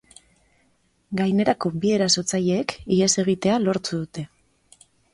Gainerako 1.19 1.71
bi 1.85 1.93
erasotzaileek 1.99 2.77
ihes 2.99 3.13
egitea 3.27 3.63
lortu 3.69 3.99
dute. 4.05 4.29